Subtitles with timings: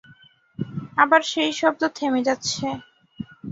[0.97, 2.65] আবার সেই শব্দ থেমে যাচ্ছে।